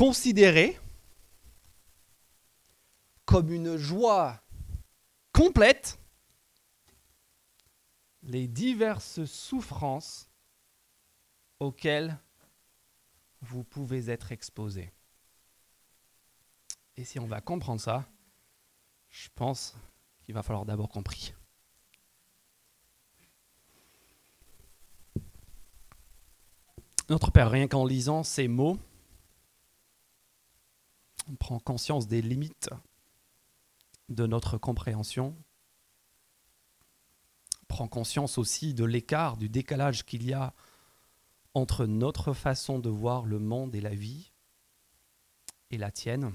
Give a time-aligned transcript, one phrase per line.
[0.00, 0.80] considérer
[3.26, 4.40] comme une joie
[5.30, 5.98] complète
[8.22, 10.30] les diverses souffrances
[11.58, 12.18] auxquelles
[13.42, 14.90] vous pouvez être exposé.
[16.96, 18.08] Et si on va comprendre ça,
[19.10, 19.76] je pense
[20.22, 21.34] qu'il va falloir d'abord compris.
[27.10, 28.78] Notre Père, rien qu'en lisant ces mots,
[31.38, 32.70] prend conscience des limites
[34.08, 35.36] de notre compréhension,
[37.62, 40.54] on prend conscience aussi de l'écart, du décalage qu'il y a
[41.54, 44.32] entre notre façon de voir le monde et la vie
[45.70, 46.34] et la tienne.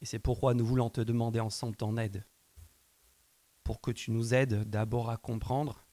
[0.00, 2.24] Et c'est pourquoi nous voulons te demander ensemble ton aide,
[3.64, 5.84] pour que tu nous aides d'abord à comprendre,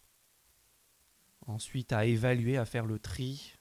[1.48, 3.56] ensuite à évaluer, à faire le tri,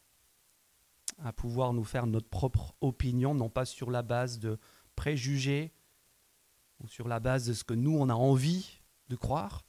[1.24, 4.58] à pouvoir nous faire notre propre opinion, non pas sur la base de
[4.96, 5.72] préjugés
[6.80, 9.64] ou sur la base de ce que nous, on a envie de croire,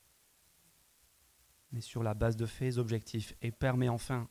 [1.71, 3.35] mais sur la base de faits objectifs.
[3.41, 4.29] Et permet enfin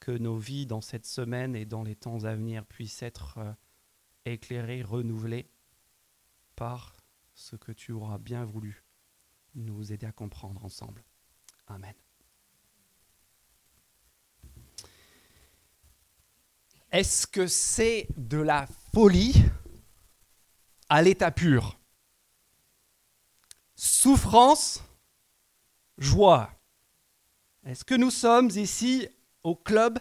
[0.00, 3.52] que nos vies dans cette semaine et dans les temps à venir puissent être euh,
[4.24, 5.50] éclairées, renouvelées
[6.54, 6.96] par
[7.34, 8.84] ce que tu auras bien voulu
[9.54, 11.04] nous aider à comprendre ensemble.
[11.66, 12.05] Amen.
[16.92, 19.34] Est-ce que c'est de la folie
[20.88, 21.78] à l'état pur?
[23.74, 24.82] Souffrance,
[25.98, 26.50] joie.
[27.64, 29.08] Est-ce que nous sommes ici
[29.42, 29.98] au club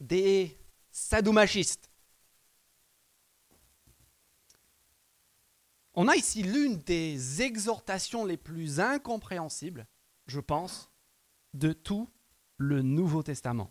[0.00, 0.58] des
[0.90, 1.88] sadomachistes
[5.94, 9.86] On a ici l'une des exhortations les plus incompréhensibles,
[10.26, 10.90] je pense,
[11.54, 12.08] de tout
[12.56, 13.70] le Nouveau Testament.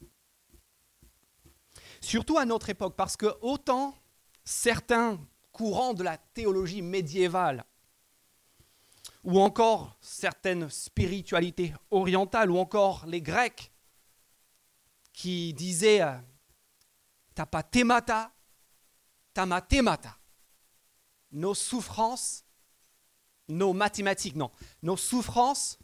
[2.02, 3.95] Surtout à notre époque, parce que autant
[4.44, 5.20] certains
[5.52, 7.66] courants de la théologie médiévale
[9.23, 13.73] ou encore certaines spiritualités orientales, ou encore les Grecs
[15.11, 16.17] qui disaient euh,
[17.36, 18.32] tapatemata,
[19.33, 20.17] tamatemata.
[21.32, 22.45] Nos souffrances,
[23.49, 24.49] nos mathématiques, non,
[24.82, 25.77] nos souffrances,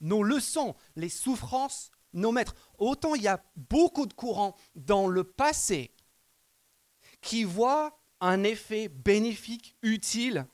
[0.00, 2.54] nos leçons, les souffrances, nos maîtres.
[2.78, 5.92] Autant il y a beaucoup de courants dans le passé
[7.20, 10.46] qui voient un effet bénéfique, utile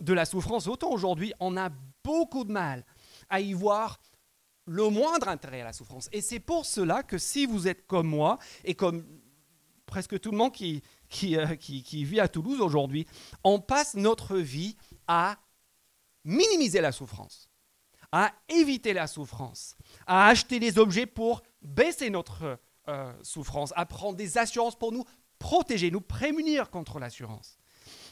[0.00, 1.70] de la souffrance, autant aujourd'hui, on a
[2.04, 2.84] beaucoup de mal
[3.28, 4.00] à y voir
[4.66, 6.08] le moindre intérêt à la souffrance.
[6.12, 9.04] Et c'est pour cela que si vous êtes comme moi, et comme
[9.86, 13.06] presque tout le monde qui, qui, euh, qui vit à Toulouse aujourd'hui,
[13.42, 15.38] on passe notre vie à
[16.24, 17.47] minimiser la souffrance,
[18.12, 19.76] à éviter la souffrance,
[20.06, 22.58] à acheter des objets pour baisser notre
[22.88, 25.04] euh, souffrance, à prendre des assurances pour nous
[25.38, 27.58] protéger, nous prémunir contre l'assurance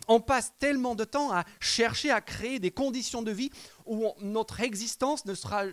[0.09, 3.51] on passe tellement de temps à chercher à créer des conditions de vie
[3.85, 5.65] où notre existence ne sera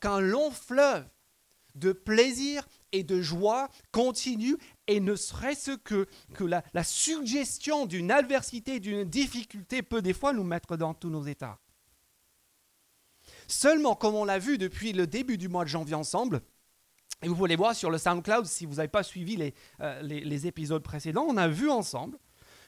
[0.00, 1.04] qu'un long fleuve
[1.74, 8.12] de plaisir et de joie continue et ne serait-ce que, que la, la suggestion d'une
[8.12, 11.58] adversité, d'une difficulté peut des fois nous mettre dans tous nos états.
[13.48, 16.42] Seulement, comme on l'a vu depuis le début du mois de janvier ensemble,
[17.22, 20.20] et vous pouvez voir sur le SoundCloud si vous n'avez pas suivi les, euh, les,
[20.20, 22.18] les épisodes précédents, on a vu ensemble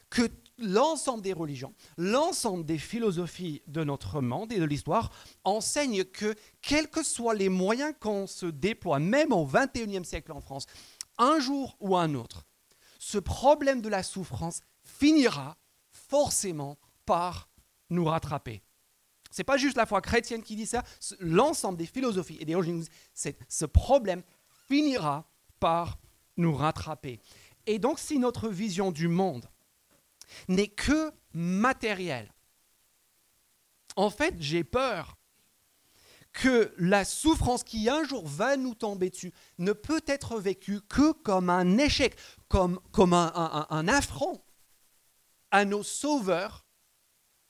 [0.09, 5.11] que l'ensemble des religions, l'ensemble des philosophies de notre monde et de l'histoire
[5.45, 10.41] enseignent que, quels que soient les moyens qu'on se déploie, même au XXIe siècle en
[10.41, 10.67] France,
[11.19, 12.47] un jour ou un autre,
[12.99, 15.57] ce problème de la souffrance finira
[15.91, 17.49] forcément par
[17.91, 18.63] nous rattraper.
[19.37, 20.83] Ce n'est pas juste la foi chrétienne qui dit ça,
[21.21, 24.23] l'ensemble des philosophies et des religions, ce problème
[24.67, 25.29] finira
[25.61, 25.99] par
[26.39, 27.21] nous rattraper.
[27.67, 29.45] Et donc si notre vision du monde
[30.49, 32.33] n'est que matériel.
[33.95, 35.19] En fait, j'ai peur
[36.33, 41.13] que la souffrance qui un jour va nous tomber dessus ne peut être vécue que
[41.13, 42.17] comme un échec,
[42.49, 44.43] comme, comme un, un affront
[45.51, 46.65] à nos sauveurs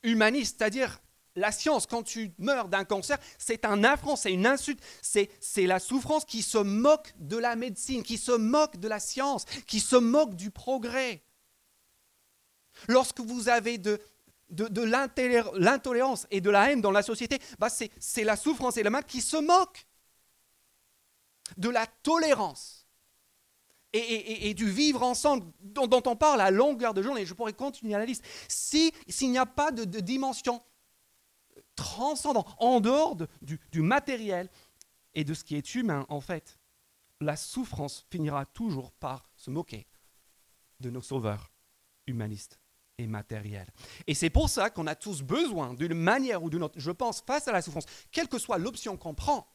[0.02, 0.98] humanistes, c'est-à-dire
[1.36, 5.78] la science, quand tu meurs d'un cancer, c'est un affront, c'est une insulte, c'est la
[5.78, 9.96] souffrance qui se moque de la médecine, qui se moque de la science, qui se
[9.96, 11.22] moque du progrès.
[12.88, 14.00] Lorsque vous avez de,
[14.50, 19.04] l'intolérance et de la haine dans la société, bah c'est la souffrance et le mal
[19.04, 19.86] qui se moquent
[21.56, 22.86] de la tolérance
[23.92, 27.24] et, et, du vivre ensemble dont, on parle à longueur de journée.
[27.24, 28.24] Je pourrais continuer à la liste.
[28.48, 28.92] S'il
[29.30, 30.62] n'y a pas de, dimension
[31.76, 34.48] transcendante, en dehors du, du matériel
[35.14, 36.58] et de ce qui est humain, en fait,
[37.20, 39.86] la souffrance finira toujours par se moquer
[40.80, 41.50] de nos sauveurs
[42.06, 42.60] humanistes
[42.98, 43.70] et matériels.
[44.06, 47.20] Et c'est pour ça qu'on a tous besoin, d'une manière ou d'une autre, je pense,
[47.20, 49.46] face à la souffrance, quelle que soit l'option qu'on prend,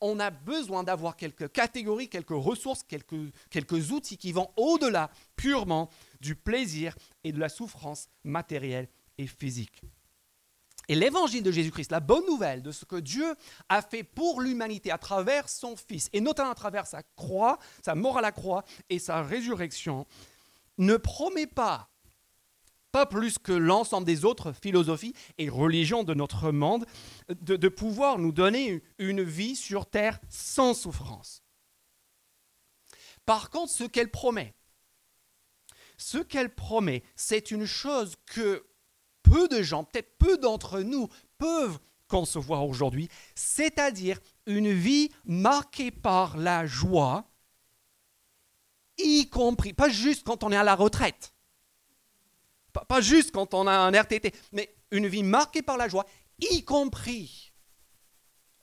[0.00, 5.88] on a besoin d'avoir quelques catégories, quelques ressources, quelques, quelques outils qui vont au-delà purement
[6.20, 9.82] du plaisir et de la souffrance matérielle et physique.
[10.88, 13.34] Et l'évangile de Jésus-Christ, la bonne nouvelle de ce que Dieu
[13.68, 17.94] a fait pour l'humanité à travers son Fils, et notamment à travers sa croix, sa
[17.94, 20.06] mort à la croix et sa résurrection,
[20.78, 21.88] ne promet pas
[22.92, 26.84] pas plus que l'ensemble des autres philosophies et religions de notre monde,
[27.30, 31.42] de, pouvoir nous donner une vie sur terre sans souffrance.
[33.24, 34.54] Par contre, ce qu'elle promet,
[35.96, 38.66] ce qu'elle promet, c'est une chose que
[39.32, 41.08] peu de gens, peut-être peu d'entre nous,
[41.38, 47.30] peuvent concevoir aujourd'hui, c'est-à-dire une vie marquée par la joie,
[48.98, 51.32] y compris, pas juste quand on est à la retraite,
[52.86, 56.04] pas, juste quand on a un RTT, mais une vie marquée par la joie,
[56.38, 57.54] y compris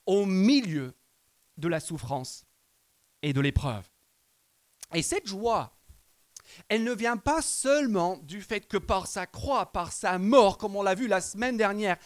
[0.05, 0.95] au milieu
[1.57, 2.45] de la souffrance
[3.23, 3.89] et de l'épreuve.
[4.93, 5.75] Et cette joie,
[6.67, 10.75] elle ne vient pas seulement du fait que par sa croix, par sa mort, comme
[10.75, 11.97] on l'a vu la semaine dernière,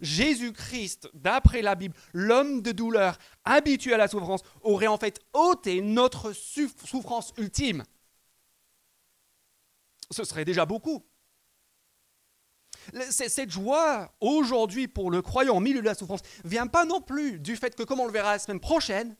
[0.00, 5.80] Jésus-Christ, d'après la Bible, l'homme de douleur, habitué à la souffrance, aurait en fait ôté
[5.80, 7.84] notre souffrance ultime.
[10.10, 11.04] Ce serait déjà beaucoup.
[13.10, 17.38] Cette joie aujourd'hui pour le croyant au milieu de la souffrance vient pas non plus
[17.38, 19.16] du fait que, comme on le verra la semaine prochaine,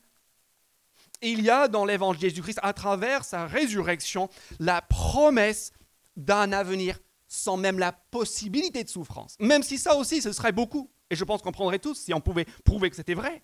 [1.23, 4.29] il y a dans l'évangile Jésus-Christ, à travers sa résurrection,
[4.59, 5.71] la promesse
[6.15, 9.35] d'un avenir sans même la possibilité de souffrance.
[9.39, 10.91] Même si ça aussi, ce serait beaucoup.
[11.09, 13.43] Et je pense qu'on prendrait tous si on pouvait prouver que c'était vrai.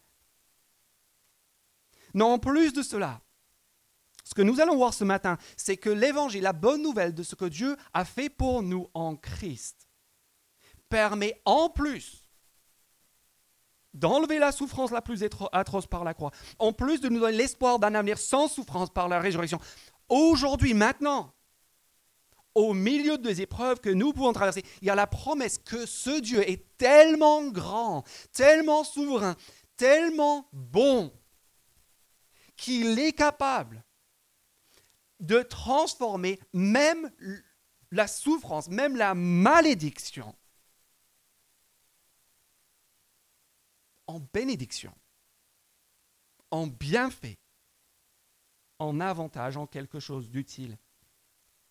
[2.13, 3.21] Non, en plus de cela,
[4.23, 7.35] ce que nous allons voir ce matin, c'est que l'évangile, la bonne nouvelle de ce
[7.35, 9.87] que Dieu a fait pour nous en Christ,
[10.87, 12.18] permet en plus
[13.93, 17.79] d'enlever la souffrance la plus atroce par la croix, en plus de nous donner l'espoir
[17.79, 19.59] d'un avenir sans souffrance par la résurrection.
[20.09, 21.33] Aujourd'hui, maintenant,
[22.55, 26.19] au milieu des épreuves que nous pouvons traverser, il y a la promesse que ce
[26.19, 28.03] Dieu est tellement grand,
[28.33, 29.35] tellement souverain,
[29.77, 31.11] tellement bon,
[32.57, 33.83] qu'il est capable
[35.19, 37.11] de transformer même
[37.91, 40.35] la souffrance, même la malédiction
[44.09, 44.91] en bénédiction,
[46.49, 47.37] en bienfait,
[48.79, 50.79] en avantage, en quelque chose d'utile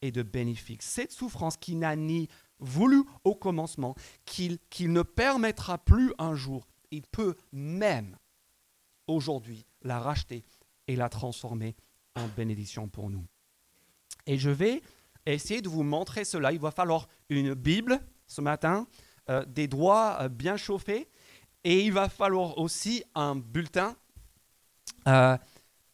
[0.02, 0.82] et de bénéfique.
[0.84, 2.28] Cette souffrance qui n'a ni
[2.60, 4.60] voulu au commencement, qu'il
[4.92, 8.16] ne permettra plus un jour, il peut même
[9.08, 10.44] aujourd'hui la racheter
[10.86, 11.74] et la transformer
[12.14, 13.26] en bénédiction pour nous.
[14.26, 14.80] Et je vais
[15.26, 16.52] essayer de vous montrer cela.
[16.52, 18.86] Il va falloir une Bible ce matin,
[19.28, 21.08] euh, des doigts euh, bien chauffés
[21.64, 23.96] et il va falloir aussi un bulletin.
[25.06, 25.36] Euh,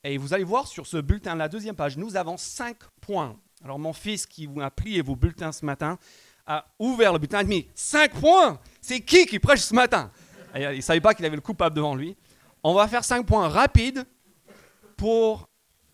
[0.03, 3.37] et vous allez voir sur ce bulletin, la deuxième page, nous avons cinq points.
[3.65, 5.99] Alors mon fils qui vous a plié vos bulletins ce matin
[6.47, 10.11] a ouvert le bulletin et a dit cinq points C'est qui qui prêche ce matin?
[10.55, 12.17] Il ne savait pas qu'il avait le coupable devant lui.
[12.63, 14.05] On va faire cinq points rapides
[14.97, 15.49] pour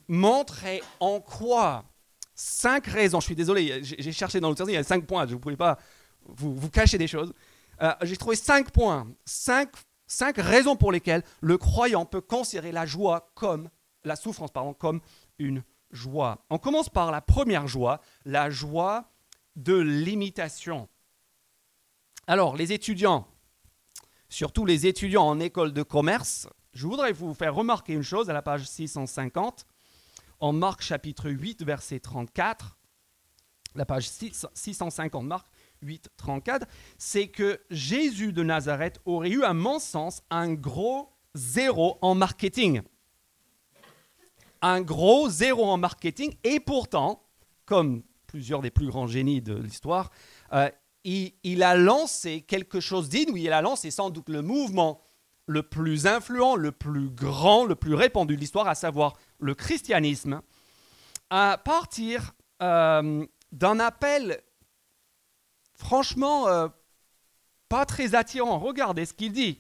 [0.08, 1.84] montrer en quoi
[2.34, 3.20] cinq raisons.
[3.20, 5.56] Je suis désolé, j'ai cherché dans le il y a cinq points, je ne pouvais
[5.56, 5.79] pas
[6.27, 7.32] vous, vous cacher des choses.
[7.82, 9.70] Euh, j'ai trouvé cinq points, cinq,
[10.37, 13.70] raisons pour lesquelles le croyant peut considérer la joie comme,
[14.05, 15.01] la souffrance, pardon, comme
[15.39, 16.44] une joie.
[16.51, 19.10] On commence par la première joie, la joie
[19.56, 20.89] de l'imitation.
[22.27, 23.27] Alors, les étudiants,
[24.29, 28.32] surtout les étudiants en école de commerce, je voudrais vous faire remarquer une chose à
[28.32, 29.67] la page 650,
[30.39, 32.79] en Marc chapitre 8, verset 34.
[33.75, 35.46] La page 650, Marc
[35.82, 36.67] 8, 34,
[36.99, 42.82] c'est que Jésus de Nazareth aurait eu, à mon sens, un gros zéro en marketing.
[44.63, 47.22] Un gros zéro en marketing, et pourtant,
[47.65, 50.10] comme plusieurs des plus grands génies de l'histoire,
[50.53, 50.70] euh,
[51.05, 53.44] il, a lancé quelque chose d'inouï.
[53.44, 55.01] Il a lancé sans doute le mouvement
[55.46, 60.43] le plus influent, le plus grand, le plus répandu de l'histoire, à savoir le christianisme,
[61.31, 64.41] à partir euh, d'un appel
[65.81, 66.69] franchement, euh,
[67.69, 68.58] pas très attirant.
[68.58, 69.58] Regardez ce qu'il dit.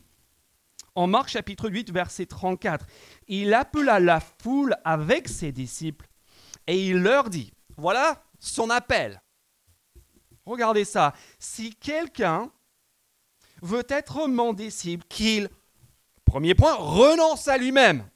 [0.94, 2.84] En Marc chapitre 8, verset 34,
[3.28, 6.08] il appela la foule avec ses disciples
[6.66, 9.22] et il leur dit, voilà son appel.
[10.44, 11.14] Regardez ça.
[11.38, 12.50] Si quelqu'un
[13.62, 15.48] veut être mon disciple, qu'il,
[16.24, 18.08] premier point, renonce à lui-même.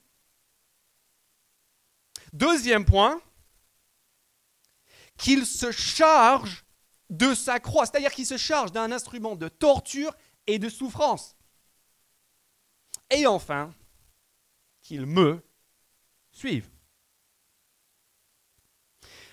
[2.32, 3.20] Deuxième point,
[5.16, 6.63] qu'il se charge
[7.11, 10.14] de sa croix, c'est-à-dire qu'il se charge d'un instrument de torture
[10.46, 11.37] et de souffrance.
[13.11, 13.73] Et enfin,
[14.82, 15.42] qu'il me
[16.30, 16.68] suive.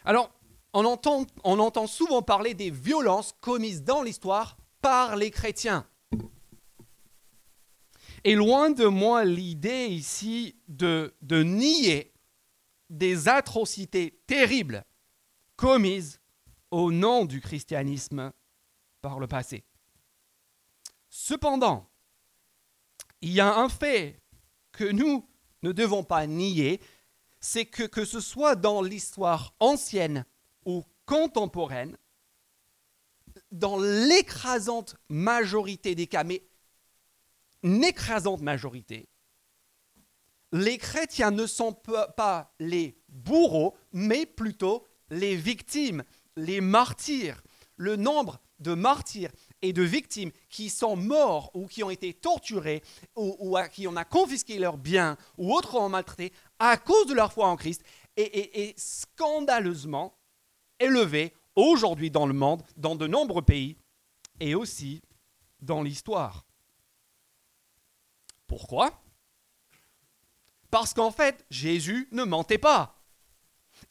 [0.06, 0.32] Alors,
[0.74, 5.86] on entend, souvent parler des violences commises dans l'histoire par les chrétiens.
[8.24, 12.14] Et loin de moi l'idée ici de nier
[12.90, 14.86] des atrocités terribles
[15.56, 16.21] commises
[16.72, 18.32] au nom du christianisme
[19.02, 19.64] par le passé.
[21.10, 21.90] Cependant,
[23.22, 24.22] il y a un fait
[24.72, 25.28] que nous
[25.62, 26.82] ne devons pas nier,
[27.40, 30.26] c'est que que ce soit dans l'histoire ancienne
[30.66, 31.98] ou contemporaine,
[33.52, 36.44] dans l'écrasante majorité des cas, mais
[37.64, 39.10] une écrasante majorité,
[40.52, 46.04] les chrétiens ne sont pas les bourreaux, mais plutôt les victimes,
[46.36, 47.42] les martyrs.
[47.78, 52.84] Le nombre de martyrs et de victimes qui sont morts ou qui ont été torturés
[53.16, 57.34] ou, à qui on a confisqué leurs biens ou autrement maltraités à cause de leur
[57.34, 57.84] foi en Christ
[58.18, 60.16] est scandaleusement
[60.80, 63.78] élevé aujourd'hui dans le monde, dans de nombreux pays
[64.40, 65.02] et aussi
[65.62, 66.46] dans l'histoire.
[68.48, 69.02] Pourquoi?
[70.70, 73.01] Parce qu'en fait, Jésus ne mentait pas.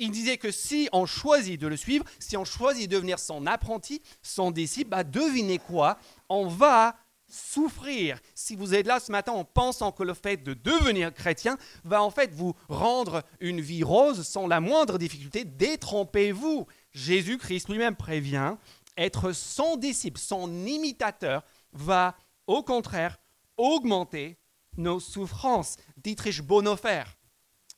[0.00, 3.46] Il disait que si on choisit de le suivre, si on choisit de devenir son
[3.46, 5.98] apprenti, son disciple, bah devinez quoi?
[6.30, 6.96] On va
[7.28, 8.18] souffrir.
[8.34, 12.02] Si vous êtes là ce matin en pensant que le fait de devenir chrétien va
[12.02, 16.66] en fait vous rendre une vie rose sans la moindre difficulté, détrompez-vous.
[16.92, 18.54] Jésus-Christ lui-même prévient,
[18.96, 22.16] être son disciple, son imitateur, va
[22.46, 23.18] au contraire
[23.58, 24.38] augmenter
[24.78, 25.76] nos souffrances.
[25.98, 27.04] Dietrich Bonhoeffer,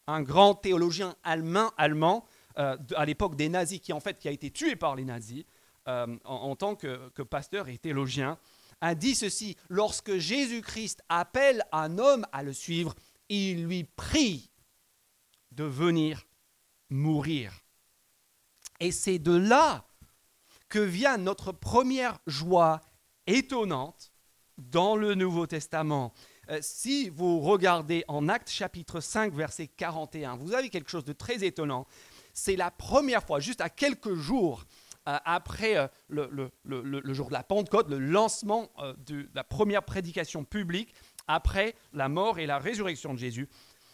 [0.06, 2.24] un grand théologien allemand, allemand
[2.58, 5.44] euh, à l'époque des nazis, qui en fait a été tué par les nazis
[5.88, 8.38] euh, en, tant que, que, pasteur et théologien,
[8.80, 12.94] a dit ceci lorsque Jésus-Christ appelle un homme à le suivre,
[13.28, 14.50] il lui prie
[15.52, 16.26] de venir
[16.90, 17.52] mourir.
[18.80, 19.86] Et c'est de là
[20.68, 22.80] que vient notre première joie
[23.26, 24.12] étonnante
[24.58, 26.12] dans le Nouveau Testament.
[26.52, 31.14] Euh, si vous regardez en Actes chapitre 5, verset 41, vous avez quelque chose de
[31.14, 31.86] très étonnant.
[32.34, 34.64] C'est la première fois, juste à quelques jours
[35.08, 38.70] euh, après euh, le, jour de la Pentecôte, le lancement
[39.06, 40.94] de la première prédication publique,
[41.26, 43.48] après la mort et la résurrection de Jésus,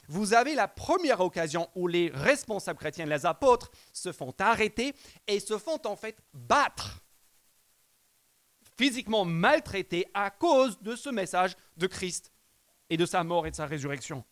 [0.09, 4.95] vous avez la première occasion où les responsables chrétiens, les apôtres, se font arrêter
[5.29, 7.03] et se font en fait battre,
[8.77, 12.33] physiquement maltraités à cause de ce message de Christ
[12.91, 14.25] et de sa mort et de sa résurrection.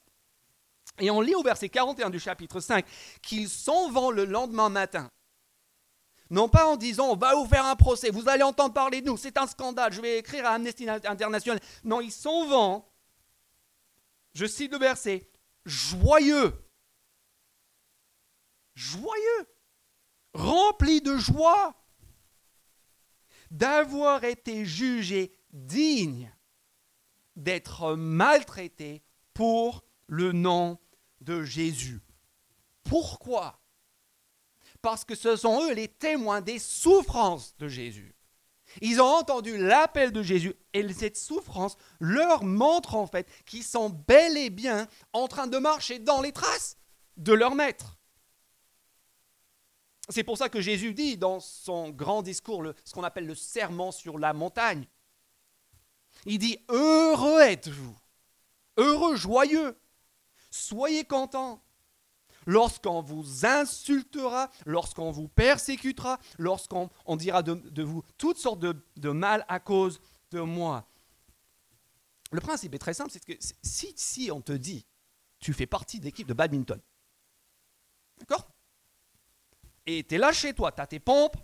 [0.99, 2.87] Et on lit au verset 41 du chapitre 5
[3.23, 5.11] qu'ils s'en vont le lendemain matin.
[6.31, 9.07] Non pas en disant on va vous faire un procès, vous allez entendre parler de
[9.07, 11.61] nous, c'est un scandale, je vais écrire à Amnesty International.
[11.85, 12.85] Non, ils s'en vont,
[14.35, 15.31] je cite le verset,
[15.65, 16.53] joyeux.
[18.75, 19.49] Joyeux.
[20.35, 21.75] Remplis de joie
[23.51, 26.31] d'avoir été jugés dignes
[27.37, 29.03] d'être maltraités
[29.35, 30.79] pour le nom
[31.21, 32.01] de Jésus.
[32.85, 33.61] Pourquoi?
[34.83, 38.15] Parce que ce sont eux les témoins des souffrances de Jésus.
[38.81, 43.91] Ils ont entendu l'appel de Jésus et cette souffrance leur montre en fait qu'ils sont
[43.91, 46.77] bel et bien en train de marcher dans les traces
[47.17, 47.97] de leur maître.
[50.09, 53.91] C'est pour ça que Jésus dit dans son grand discours, ce qu'on appelle le serment
[53.91, 54.87] sur la montagne,
[56.27, 57.97] il dit, heureux êtes-vous,
[58.77, 59.79] heureux, joyeux,
[60.51, 61.63] soyez contents.
[62.49, 69.59] Lorsqu'on vous insultera, lorsqu'on vous persécutera, lorsqu'on dira de, vous toutes sortes de, mal à
[69.59, 70.87] cause de moi.
[72.31, 74.87] Le principe est très simple, c'est que si, si on te dit,
[75.41, 76.81] tu fais partie de l'équipe de badminton,
[78.19, 78.49] d'accord?
[79.87, 81.37] Et tu es là chez toi, tu as tes pompes,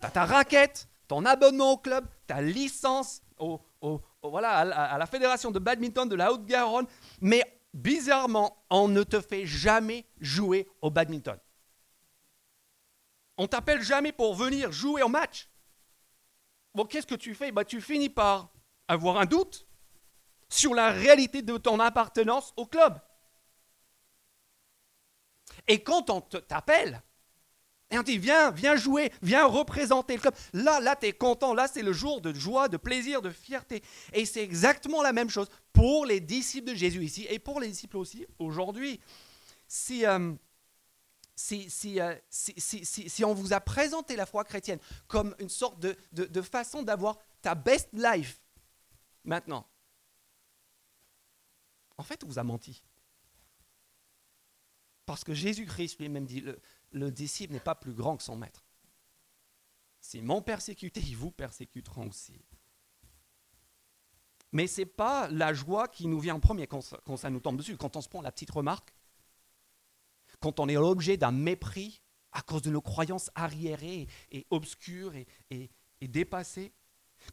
[0.00, 3.60] tu as ta raquette, ton abonnement au club, ta licence au,
[4.22, 6.86] voilà, à, la fédération de badminton de la Haute-Garonne,
[7.20, 11.38] mais bizarrement, on ne te fait jamais jouer au badminton.
[13.36, 15.48] On t'appelle jamais pour venir jouer au match.
[16.74, 17.52] Bon, qu'est-ce que tu fais?
[17.52, 18.52] Bah, Tu finis par
[18.88, 19.66] avoir un doute
[20.48, 22.98] sur la réalité de ton appartenance au club.
[25.68, 27.02] Et quand on t'appelle,
[27.90, 30.34] et on dit, viens, viens jouer, viens représenter le club.
[30.52, 31.54] Là, là, tu es content.
[31.54, 33.82] Là, c'est le jour de joie, de plaisir, de fierté.
[34.12, 37.68] Et c'est exactement la même chose pour les disciples de Jésus ici et pour les
[37.68, 39.00] disciples aussi aujourd'hui.
[39.66, 40.32] Si, euh,
[41.52, 45.96] euh, si, si, si- on vous a présenté la foi chrétienne comme une sorte de,
[46.12, 48.38] de- façon d'avoir ta best life
[49.24, 49.66] maintenant,
[51.96, 52.82] en fait, on vous a menti.
[55.06, 56.44] Parce que Jésus-Christ lui-même dit,
[56.90, 58.64] le disciple n'est pas plus grand que son maître.
[60.00, 62.40] S'ils m'ont persécuté, ils vous persécuteront aussi.
[64.52, 66.80] Mais ce n'est pas la joie qui nous vient en premier quand
[67.16, 67.76] ça, nous tombe dessus.
[67.76, 68.94] Quand on se prend la petite remarque,
[70.40, 72.00] quand on est l'objet d'un mépris
[72.32, 75.12] à cause de nos croyances arriérées et obscures
[75.50, 76.72] et dépassées,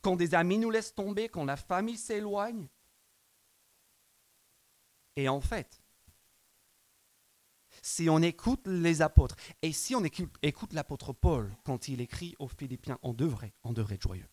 [0.02, 2.68] quand des amis nous laissent tomber, quand la famille s'éloigne.
[5.16, 5.82] Et en fait,
[7.86, 12.48] si on écoute les apôtres, et si on écoute, l'apôtre Paul quand il écrit aux
[12.48, 14.28] Philippiens, on devrait, on devrait être joyeux.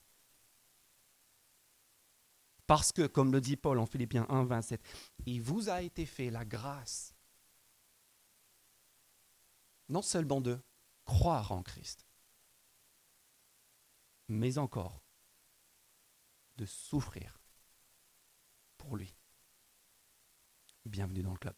[2.67, 4.81] Parce que, comme le dit Paul en Philippiens 1, 27,
[5.27, 7.15] il vous a été fait la grâce,
[9.91, 10.59] non seulement de
[11.05, 12.07] croire en Christ,
[14.29, 15.03] mais encore
[16.57, 17.39] de souffrir
[18.79, 19.15] pour lui.
[20.87, 21.55] Bienvenue dans le club.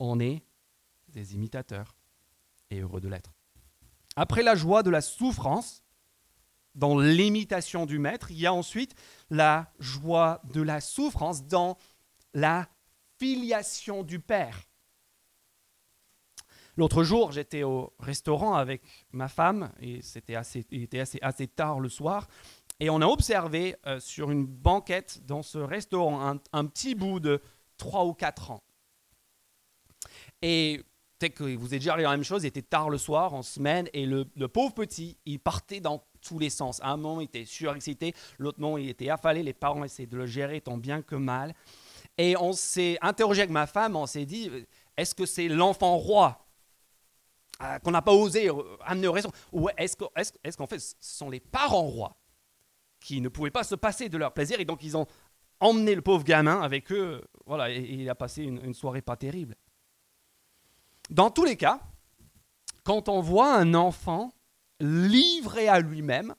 [0.00, 0.42] On est
[1.08, 1.94] des imitateurs
[2.70, 3.32] et heureux de l'être.
[4.16, 5.84] Après la joie de la souffrance,
[6.74, 8.94] dans l'imitation du maître, il y a ensuite
[9.28, 11.76] la joie de la souffrance dans
[12.32, 12.68] la
[13.18, 14.62] filiation du Père.
[16.76, 21.80] L'autre jour, j'étais au restaurant avec ma femme et c'était assez, il était assez, tard
[21.80, 22.28] le soir.
[22.78, 27.20] Et on a observé euh, sur une banquette dans ce restaurant un, un petit bout
[27.20, 27.42] de
[27.76, 28.62] 3 ou 4 ans.
[30.42, 30.82] Et
[31.20, 33.34] peut-être que vous êtes déjà arrivé à la même chose, il était tard le soir,
[33.34, 36.80] en semaine, et le, pauvre petit, il partait dans tous les sens.
[36.82, 40.26] Un moment, il était surexcité, l'autre moment, il était affalé, les parents essayaient de le
[40.26, 41.54] gérer tant bien que mal.
[42.16, 44.50] Et on s'est interrogé avec ma femme, on s'est dit,
[44.96, 46.46] est-ce que c'est l'enfant roi
[47.62, 49.36] euh, qu'on n'a pas osé euh, amener au restaurant?
[49.52, 49.96] Ou est-ce
[50.56, 52.16] qu'en fait, ce sont les parents rois
[52.98, 55.06] qui ne pouvaient pas se passer de leur plaisir, et donc ils ont
[55.58, 59.56] emmené le pauvre gamin avec eux, voilà, et, il a passé une soirée pas terrible.
[61.10, 61.80] Dans tous les cas,
[62.84, 64.32] quand on voit un enfant
[64.78, 66.34] livré à lui-même,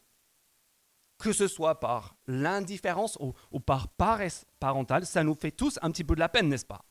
[1.18, 6.04] que ce soit par l'indifférence ou, par paresse parentale, ça nous fait tous un petit
[6.04, 6.84] peu de la peine, n'est-ce pas?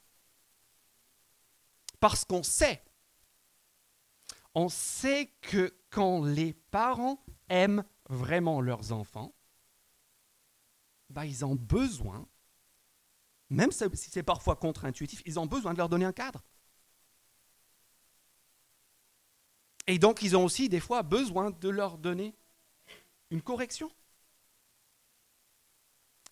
[1.99, 2.83] Parce qu'on sait,
[4.55, 9.35] on sait que quand les parents aiment vraiment leurs enfants,
[11.09, 12.27] bah, ils ont besoin,
[13.49, 16.45] même si c'est parfois contre-intuitif, ils ont besoin de leur donner un cadre.
[19.91, 22.37] Et donc, ils ont aussi des fois besoin de leur donner
[23.31, 23.91] une correction.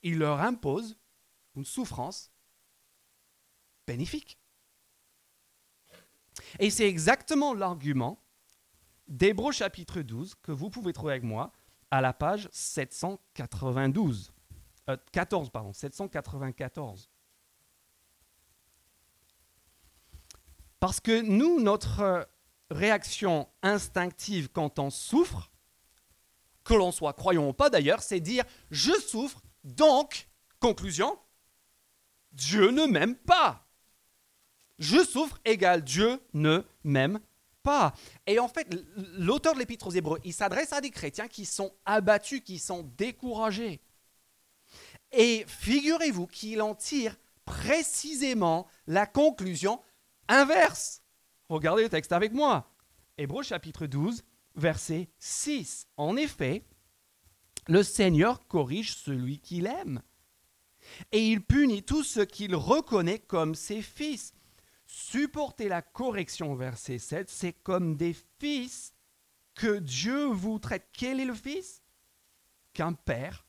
[0.04, 0.96] Ils leur imposent
[1.56, 2.30] une souffrance
[3.84, 4.38] bénéfique.
[6.60, 8.22] Et c'est exactement l'argument
[9.08, 11.52] d'Hébreux chapitre 12 que vous pouvez trouver avec moi
[11.90, 14.32] à la page 792.
[14.88, 17.10] Euh, 14, pardon, 794.
[20.78, 22.28] Parce que nous, notre
[22.70, 25.50] réaction instinctive quand on souffre,
[26.64, 30.28] que l'on soit croyant ou pas d'ailleurs, c'est dire je souffre, donc,
[30.60, 31.18] conclusion,
[32.32, 33.66] Dieu ne m'aime pas.
[34.78, 37.20] Je souffre égale Dieu ne m'aime
[37.62, 37.94] pas.
[38.26, 38.68] Et en fait,
[39.16, 42.82] l'auteur de l'Épître aux Hébreux, il s'adresse à des chrétiens qui sont abattus, qui sont
[42.96, 43.80] découragés.
[45.12, 49.80] Et figurez-vous qu'il en tire précisément la conclusion
[50.28, 51.02] inverse.
[51.48, 52.70] Regardez le texte avec moi.
[53.16, 54.22] Hébreux chapitre 12,
[54.54, 55.88] verset 6.
[55.96, 56.64] En effet,
[57.66, 60.02] le Seigneur corrige celui qu'il aime.
[61.12, 64.32] Et il punit tous ceux qu'il reconnaît comme ses fils.
[64.86, 68.94] Supporter la correction, verset 7, c'est comme des fils
[69.54, 70.88] que Dieu vous traite.
[70.92, 71.82] Quel est le fils?
[72.72, 73.46] Qu'un père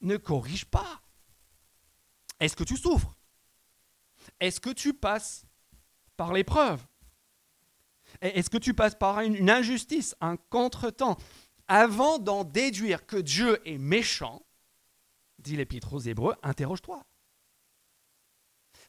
[0.00, 1.00] ne corrige pas.
[2.40, 3.16] Est-ce que tu souffres?
[4.40, 5.46] Est-ce que tu passes
[6.16, 6.84] par l'épreuve?
[8.24, 11.18] Est-ce que tu passes par une injustice, un contretemps
[11.68, 14.42] Avant d'en déduire que Dieu est méchant,
[15.38, 17.04] dit l'Épître aux Hébreux, interroge-toi.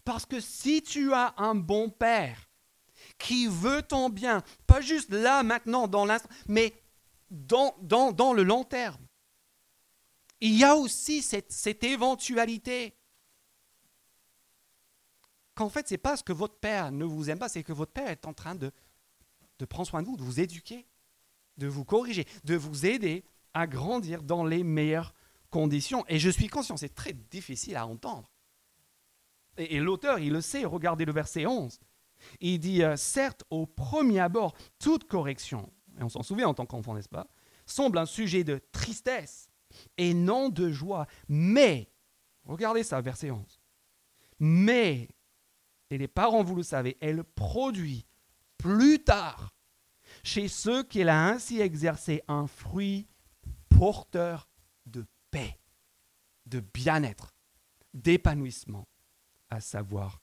[0.05, 2.49] Parce que si tu as un bon père
[3.17, 6.73] qui veut ton bien, pas juste là, maintenant, dans l'instant, mais
[7.29, 7.73] dans,
[8.33, 9.05] le long terme,
[10.39, 12.95] il y a aussi cette, cette éventualité
[15.55, 17.73] qu'en fait, ce n'est pas ce que votre père ne vous aime pas, c'est que
[17.73, 18.71] votre père est en train de,
[19.59, 20.85] de prendre soin de vous, de vous éduquer,
[21.57, 25.13] de vous corriger, de vous aider à grandir dans les meilleures
[25.49, 26.03] conditions.
[26.07, 28.29] Et je suis conscient, c'est très difficile à entendre.
[29.57, 31.79] Et, l'auteur, il le sait, regardez le verset 11.
[32.41, 36.65] Il dit, euh, certes, au premier abord, toute correction, et on s'en souvient en tant
[36.65, 37.27] qu'enfant, n'est-ce pas,
[37.65, 39.49] semble un sujet de tristesse
[39.97, 41.07] et non de joie.
[41.29, 41.89] Mais,
[42.43, 43.61] regardez ça, verset 11.
[44.39, 45.07] Mais,
[45.89, 48.05] et les parents, vous le savez, elle produit
[48.65, 49.53] plus tard
[50.23, 53.07] chez ceux qu'elle a ainsi exercé un fruit
[53.69, 54.49] porteur
[54.87, 55.59] de paix,
[56.47, 57.35] de bien-être,
[57.93, 58.87] d'épanouissement,
[59.51, 60.19] à savoir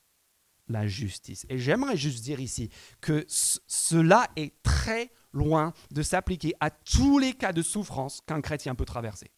[0.66, 1.46] la justice.
[1.50, 2.68] Et j'aimerais juste dire ici
[3.00, 8.74] que cela est très loin de s'appliquer à tous les cas de souffrance qu'un chrétien
[8.74, 9.30] peut traverser.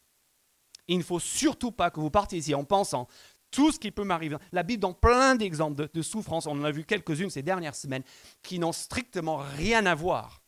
[0.88, 3.06] Il ne faut surtout pas que vous partiez ici en pensant
[3.54, 4.36] tout ce qui peut m'arriver.
[4.52, 8.02] La Bible donne plein d'exemples de, souffrances, on en a vu quelques-unes ces dernières semaines,
[8.42, 10.42] qui n'ont strictement rien à voir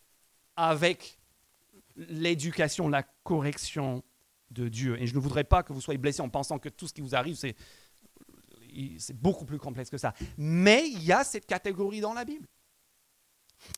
[0.56, 1.18] avec
[1.94, 4.02] l'éducation, la correction
[4.50, 5.00] de Dieu.
[5.00, 7.00] Et je ne voudrais pas que vous soyez blessés en pensant que tout ce qui
[7.00, 7.54] vous arrive, c'est
[9.14, 10.12] beaucoup plus complexe que ça.
[10.36, 12.48] Mais il y a cette catégorie dans la Bible.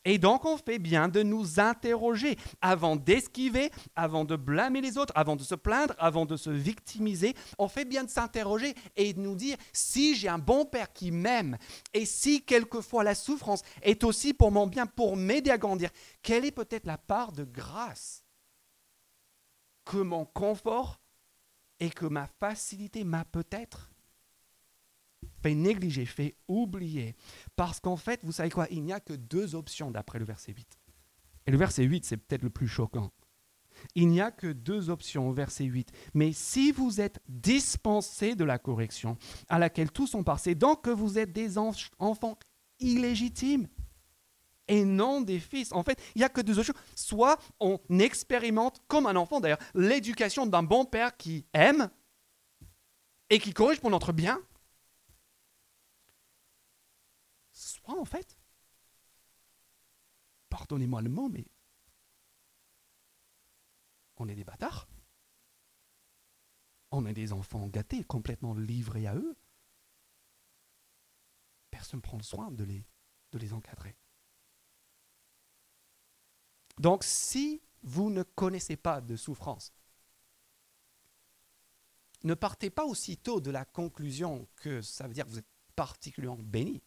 [0.04, 5.12] Et donc, on fait bien de nous interroger avant d'esquiver, avant de blâmer les autres,
[5.16, 7.34] avant de se plaindre, avant de se victimiser.
[7.58, 11.10] On fait bien de s'interroger et de nous dire si j'ai un bon père qui
[11.10, 11.56] m'aime
[11.94, 15.90] et si quelquefois la souffrance est aussi pour mon bien, pour m'aider à grandir,
[16.22, 18.24] quelle est peut-être la part de grâce
[19.84, 21.00] que mon confort
[21.80, 23.90] et que ma facilité m'a peut-être
[25.42, 27.16] fait négliger, fait oublier.
[27.56, 30.52] Parce qu'en fait, vous savez quoi, il n'y a que deux options d'après le verset
[30.52, 30.78] 8.
[31.46, 33.10] Et le verset 8, c'est peut-être le plus choquant.
[33.94, 35.90] Il n'y a que deux options au verset 8.
[36.14, 39.16] Mais si vous êtes dispensés de la correction
[39.48, 42.38] à laquelle tous sont passés, donc que vous êtes des enfants
[42.80, 43.68] illégitimes
[44.68, 45.72] et non des fils.
[45.72, 46.74] En fait, il n'y a que deux options.
[46.94, 51.88] Soit on expérimente, comme un enfant d'ailleurs, l'éducation d'un bon père qui aime
[53.30, 54.40] et qui corrige pour notre bien,
[57.96, 58.38] en fait,
[60.48, 61.46] pardonnez-moi le mot, mais
[64.16, 64.88] on est des bâtards.
[66.90, 69.36] On est des enfants gâtés, complètement livrés à eux.
[71.70, 72.84] Personne ne prend le soin de les,
[73.32, 73.96] de les encadrer.
[76.78, 79.72] Donc si vous ne connaissez pas de souffrance,
[82.24, 86.42] ne partez pas aussitôt de la conclusion que ça veut dire que vous êtes particulièrement
[86.42, 86.82] béni.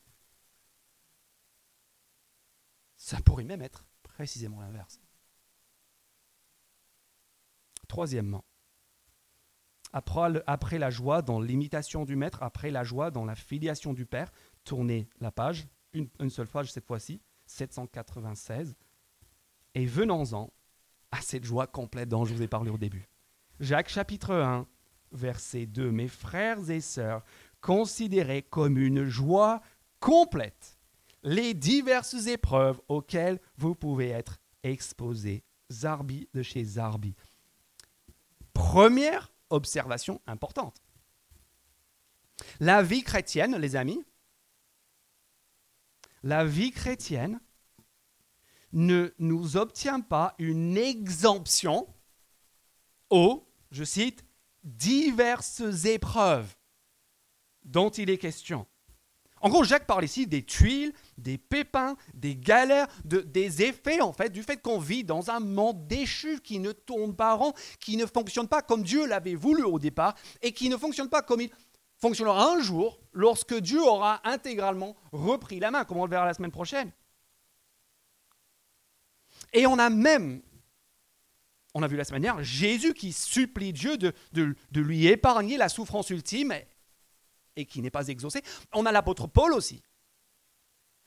[3.02, 5.02] Ça pourrait même être précisément l'inverse.
[7.88, 8.46] Troisièmement,
[9.92, 14.32] après, la joie dans l'imitation du maître, après la joie dans la filiation du Père,
[14.64, 18.78] tournez la page, une, seule page cette fois-ci, 796,
[19.74, 20.54] et venons-en
[21.10, 23.10] à cette joie complète dont je vous ai parlé au début.
[23.60, 24.68] Jacques chapitre 1,
[25.12, 27.26] verset 2, Mes frères et sœurs,
[27.62, 29.60] considérez comme une joie
[30.00, 30.78] complète
[31.24, 35.44] les diverses épreuves auxquelles vous pouvez être exposé.
[35.72, 37.16] Zarbi de chez Zarbi.
[38.54, 40.82] Première observation importante.
[42.60, 44.04] La vie chrétienne, les amis,
[46.24, 47.40] la vie chrétienne
[48.74, 51.88] ne nous obtient pas une exemption
[53.10, 54.24] aux, je cite,
[54.64, 56.56] diverses épreuves
[57.64, 58.68] dont il est question.
[59.42, 64.30] En gros, Jacques parle ici des tuiles, des pépins, des galères, des effets en fait
[64.30, 68.06] du fait qu'on vit dans un monde déchu qui ne tourne pas rond, qui ne
[68.06, 71.50] fonctionne pas comme Dieu l'avait voulu au départ et qui ne fonctionne pas comme il
[71.98, 76.34] fonctionnera un jour lorsque Dieu aura intégralement repris la main, comme on le verra la
[76.34, 76.92] semaine prochaine.
[79.54, 80.42] Et on a même,
[81.74, 85.70] on a vu la semaine dernière, Jésus qui supplie Dieu de, de lui épargner la
[85.70, 86.54] souffrance ultime
[87.56, 88.42] et qui n'est pas exaucé.
[88.74, 89.82] On a l'apôtre Paul aussi.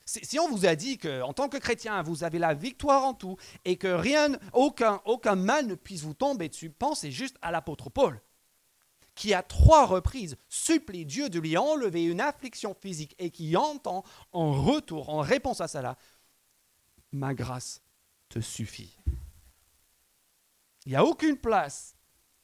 [0.05, 3.37] Si on vous a dit qu'en tant que chrétien, vous avez la victoire en tout
[3.65, 7.89] et que rien, aucun, aucun mal ne puisse vous tomber dessus, pensez juste à l'apôtre
[7.89, 8.21] Paul,
[9.15, 14.03] qui à trois reprises supplie Dieu de lui enlever une affliction physique et qui entend
[14.31, 15.97] en retour, en réponse à cela,
[17.11, 17.81] ma grâce
[18.29, 18.95] te suffit.
[20.85, 21.95] Il n'y a aucune place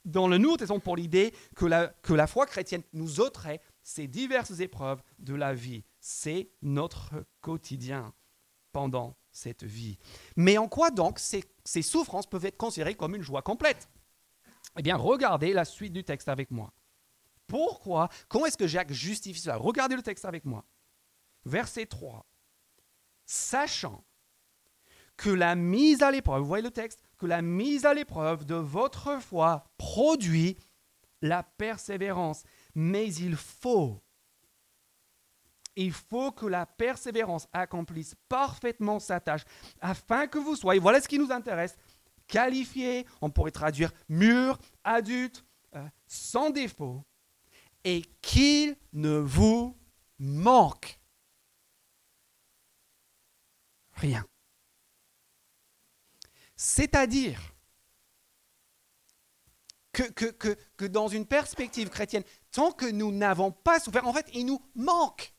[0.04, 4.08] dans le Nouveau Testament pour l'idée que la, que la foi chrétienne nous ôterait ces
[4.08, 5.84] diverses épreuves de la vie.
[6.02, 8.14] C'est notre quotidien
[8.72, 9.98] pendant cette vie.
[10.36, 13.88] Mais en quoi donc ces, ces souffrances peuvent être considérées comme une joie complète?
[14.78, 16.74] Eh bien, regardez la suite du texte avec moi.
[17.48, 19.58] Pourquoi Comment est-ce que Jacques justifie cela?
[19.58, 20.66] Regardez le texte avec moi.
[21.46, 22.26] Verset 3.
[23.26, 24.04] Sachant
[25.18, 28.56] que la mise à l'épreuve, vous voyez le texte, que la mise à l'épreuve de
[28.56, 30.58] votre foi produit
[31.22, 34.02] la persévérance mais il faut
[35.76, 39.44] il faut que la persévérance accomplisse parfaitement sa tâche,
[39.80, 41.78] afin que vous soyez, voilà ce qui nous intéresse,
[42.28, 47.04] qualifiés, on pourrait traduire mûrs, adultes, euh, sans défaut,
[47.84, 49.78] et qu'il ne vous
[50.20, 51.00] manque
[53.94, 54.26] rien.
[56.56, 57.40] C'est-à-dire
[59.92, 64.28] que, que, que, dans une perspective chrétienne, tant que nous n'avons pas souffert, en fait,
[64.34, 65.34] il nous manque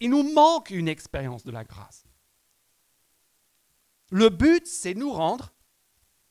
[0.00, 2.04] Il nous manque une expérience de la grâce.
[4.10, 5.52] Le but, c'est nous rendre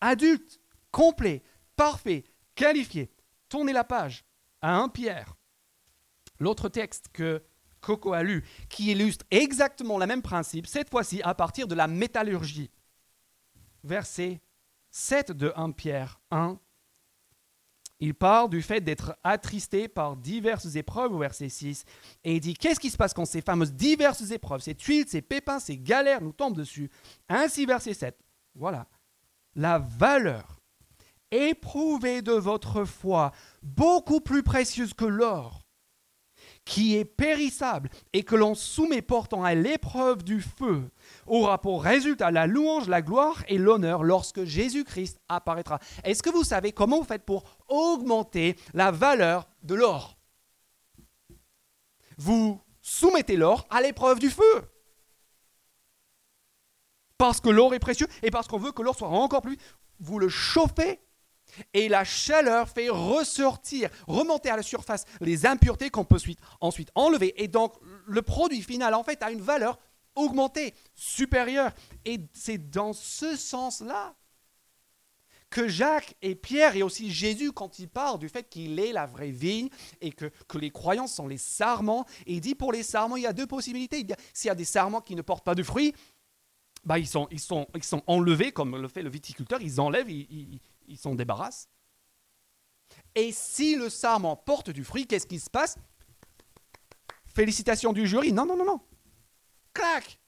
[0.02, 0.60] adultes,
[0.92, 1.44] complets,
[1.76, 2.26] parfaits,
[2.56, 3.12] qualifiés.
[3.50, 4.26] Tournez la page
[4.62, 5.36] à 1 Pierre.
[6.40, 7.44] L'autre texte que
[7.82, 11.88] Coco a lu, qui illustre exactement le même principe, cette fois-ci à partir de la
[11.88, 12.72] métallurgie.
[13.84, 14.42] Verset
[14.90, 16.60] 7 de 1 Pierre 1
[18.06, 21.86] il parle du fait d'être attristé par diverses épreuves au verset 6.
[22.24, 25.24] Et il dit, qu'est-ce qui se passe quand ces fameuses diverses épreuves, ces tuiles, ces
[25.24, 26.92] pépins, ces galères nous tombent dessus?
[27.30, 28.16] Ainsi, verset 7.
[28.54, 28.86] Voilà.
[29.56, 30.62] La valeur
[31.32, 33.32] éprouvée de votre foi,
[33.64, 35.65] beaucoup plus précieuse que l'or,
[36.66, 40.90] qui est périssable et que l'on soumet portant à l'épreuve du feu,
[41.28, 45.80] aura pour résultat la louange, la gloire et l'honneur lorsque Jésus-Christ apparaîtra.
[46.04, 50.18] Est-ce que vous savez comment vous faites pour augmenter la valeur de l'or?
[52.18, 54.64] Vous soumettez l'or à l'épreuve du feu.
[57.18, 59.58] Parce que l'or est précieux et parce qu'on veut que l'or soit encore plus,
[60.00, 61.00] vous le chauffez
[61.74, 66.20] et la chaleur fait ressortir, remonter à la surface les impuretés qu'on peut
[66.62, 67.34] ensuite enlever.
[67.42, 67.74] Et donc,
[68.08, 69.80] le produit final, en fait, a une valeur
[70.16, 71.72] augmentée, supérieure.
[72.06, 74.16] Et c'est dans ce sens-là
[75.50, 79.06] que Jacques et Pierre et aussi Jésus, quand ils parlent du fait qu'il est la
[79.06, 79.70] vraie vigne
[80.02, 83.24] et que, que les croyants sont les sarments, et il dit pour les sarments, il
[83.24, 84.06] y a deux possibilités.
[84.34, 85.94] S'il y a des sarments qui ne portent pas de fruits,
[86.84, 90.10] bah, ils, sont, ils, sont, ils sont enlevés, comme le fait le viticulteur, ils enlèvent,
[90.10, 90.60] ils
[90.98, 91.70] s'en débarrassent.
[93.16, 95.78] Et si le sarment porte du fruit, qu'est-ce qui se passe?
[97.26, 98.32] Félicitations du jury.
[98.32, 98.82] Non, non, non, non.
[99.74, 100.20] Clac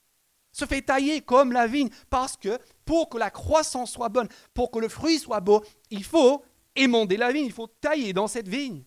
[0.51, 1.89] Se fait tailler comme la vigne.
[2.09, 6.03] Parce que pour que la croissance soit bonne, pour que le fruit soit beau, il
[6.03, 6.43] faut
[6.75, 8.83] émonder la vigne, il faut tailler dans cette vigne.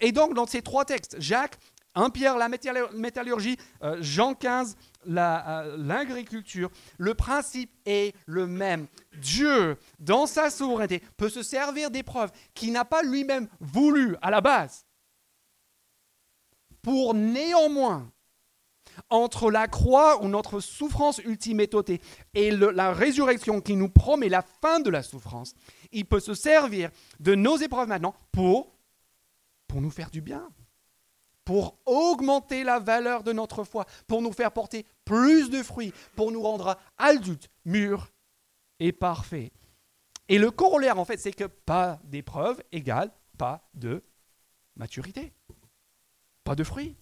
[0.00, 1.58] Et donc, dans ces trois textes, Jacques,
[1.94, 4.76] 1 Pierre, la métallurgie, euh, Jean 15,
[5.08, 8.86] euh, l'agriculture, le principe est le même.
[9.16, 14.40] Dieu, dans sa souveraineté, peut se servir d'épreuves qu'il n'a pas lui-même voulu à la
[14.40, 14.86] base,
[16.82, 18.10] pour néanmoins,
[19.08, 21.60] entre la croix où notre souffrance ultime
[22.34, 25.54] et la résurrection qui nous promet la fin de la souffrance,
[25.92, 28.74] il peut se servir de nos épreuves maintenant pour
[29.74, 30.48] nous faire du bien
[31.50, 36.30] pour augmenter la valeur de notre foi, pour nous faire porter plus de fruits, pour
[36.30, 38.12] nous rendre adultes, mûrs
[38.78, 39.52] et parfaits.
[40.28, 44.04] Et le corollaire, en fait, c'est que pas d'épreuve égale pas de
[44.76, 45.32] maturité,
[46.44, 46.96] pas de fruits,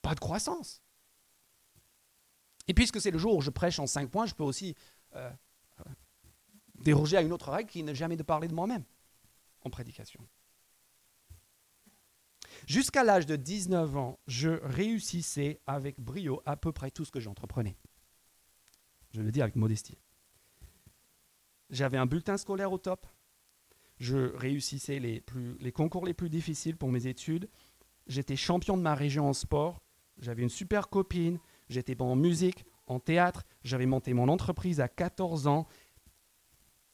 [0.00, 0.80] pas de croissance.
[2.66, 4.74] Et puisque c'est le jour où je prêche en cinq points, je peux aussi
[5.16, 5.30] euh,
[5.80, 5.90] euh,
[6.76, 8.84] déroger à une autre règle qui n'est jamais de parler de moi-même
[9.60, 10.26] en prédication.
[12.66, 17.20] Jusqu'à l'âge de 19 ans, je réussissais avec brio à peu près tout ce que
[17.20, 17.76] j'entreprenais.
[19.12, 19.98] Je le dis avec modestie.
[21.70, 23.06] J'avais un bulletin scolaire au top.
[23.98, 27.48] Je réussissais les, concours les plus difficiles pour mes études.
[28.06, 29.82] J'étais champion de ma région en sport.
[30.18, 31.38] J'avais une super copine.
[31.68, 33.44] J'étais bon en musique, en théâtre.
[33.62, 35.66] J'avais monté mon entreprise à 14 ans.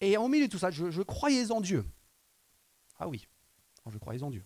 [0.00, 1.84] Et en milieu de tout ça, je croyais en Dieu.
[2.98, 3.26] Ah oui,
[3.88, 4.44] je croyais en Dieu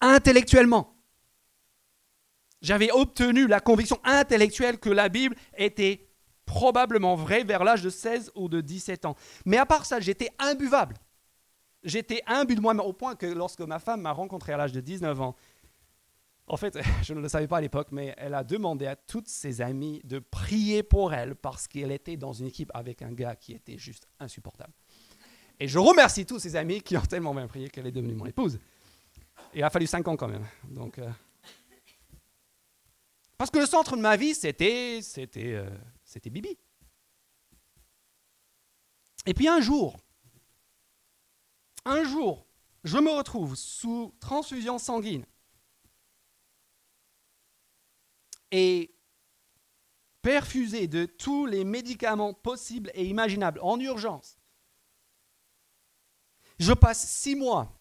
[0.00, 0.96] intellectuellement.
[2.62, 6.10] J'avais obtenu la conviction intellectuelle que la Bible était
[6.44, 9.14] probablement vraie vers l'âge de 16 ou de 17 ans.
[9.46, 10.96] Mais à part ça, j'étais imbuvable.
[11.82, 14.80] J'étais imbu de moi-même au point que lorsque ma femme m'a rencontré à l'âge de
[14.80, 15.36] 19 ans,
[16.46, 19.28] en fait, je ne le savais pas à l'époque, mais elle a demandé à toutes
[19.28, 23.36] ses amies de prier pour elle parce qu'elle était dans une équipe avec un gars
[23.36, 24.72] qui était juste insupportable.
[25.60, 28.26] Et je remercie tous ses amis qui ont tellement bien prié qu'elle est devenue mon
[28.26, 28.58] épouse.
[29.54, 30.46] Il a fallu cinq ans quand même.
[30.64, 31.10] Donc, euh,
[33.36, 35.00] Parce que le centre de ma vie, c'était,
[35.36, 35.70] euh,
[36.04, 36.58] c'était Bibi.
[39.26, 39.96] Et puis un jour,
[41.84, 42.46] un jour,
[42.84, 45.26] je me retrouve sous transfusion sanguine.
[48.50, 48.94] Et
[50.22, 54.38] perfusé de tous les médicaments possibles et imaginables en urgence.
[56.58, 57.79] Je passe six mois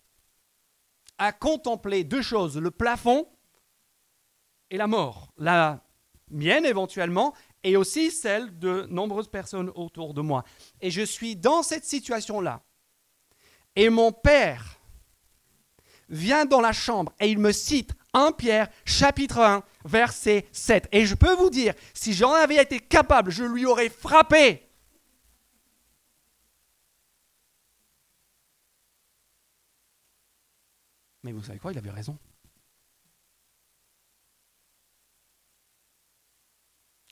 [1.19, 3.27] à contempler deux choses, le plafond
[4.71, 5.32] et la mort.
[5.38, 5.84] La
[6.32, 10.43] mienne éventuellement, et aussi celle de nombreuses personnes autour de moi.
[10.82, 12.62] Et je suis dans cette situation-là.
[13.75, 14.79] Et mon père
[16.08, 20.88] vient dans la chambre et il me cite 1 Pierre chapitre 1 verset 7.
[20.91, 24.68] Et je peux vous dire, si j'en avais été capable, je lui aurais frappé.
[31.23, 32.17] Mais vous savez quoi, il avait raison.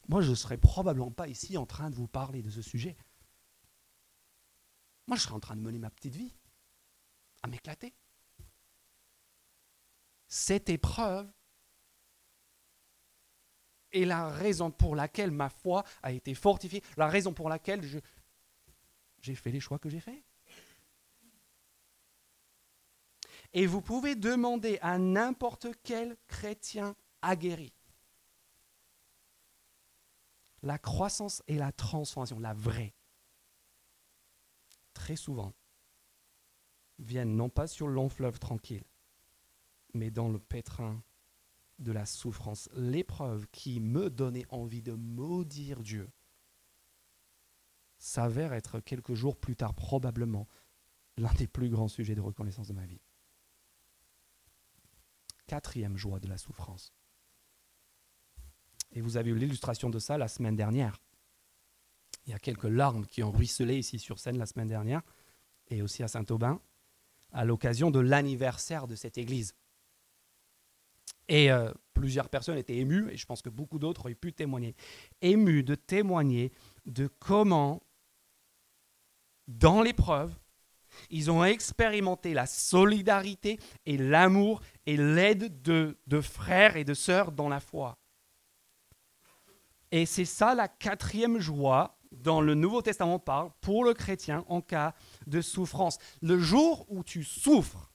[0.07, 2.95] Moi, je ne serais probablement pas ici en train de vous parler de ce sujet.
[5.07, 6.33] Moi, je serais en train de mener ma petite vie,
[7.43, 7.93] à m'éclater.
[10.27, 11.31] Cette épreuve
[13.91, 17.81] est la raison pour laquelle ma foi a été fortifiée, la raison pour laquelle
[19.21, 20.23] j'ai fait les choix que j'ai faits.
[23.53, 27.73] Et vous pouvez demander à n'importe quel chrétien aguerri
[30.63, 32.93] la croissance et la transformation, la vraie,
[34.93, 35.53] très souvent,
[36.99, 38.83] viennent non pas sur le long fleuve tranquille,
[39.93, 41.01] mais dans le pétrin
[41.79, 42.69] de la souffrance.
[42.73, 46.09] L'épreuve qui me donnait envie de maudire Dieu
[47.99, 50.47] s'avère être quelques jours plus tard probablement
[51.17, 53.01] l'un des plus grands sujets de reconnaissance de ma vie.
[55.47, 56.93] Quatrième joie de la souffrance.
[58.91, 60.99] Et vous avez eu l'illustration de ça la semaine dernière.
[62.25, 65.01] Il y a quelques larmes qui ont ruisselé ici sur scène la semaine dernière,
[65.69, 66.61] et aussi à Saint-Aubin,
[67.31, 69.55] à l'occasion de l'anniversaire de cette église.
[71.29, 74.75] Et euh, plusieurs personnes étaient émues, et je pense que beaucoup d'autres auraient pu témoigner,
[75.21, 76.51] émues de témoigner
[76.85, 77.81] de comment,
[79.47, 80.35] dans l'épreuve,
[81.09, 87.31] ils ont expérimenté la solidarité et l'amour et l'aide de, de frères et de sœurs
[87.31, 87.97] dans la foi.
[89.91, 94.61] Et c'est ça la quatrième joie dont le Nouveau Testament parle pour le chrétien en
[94.61, 94.93] cas
[95.27, 95.97] de souffrance.
[96.21, 97.91] Le jour où tu souffres,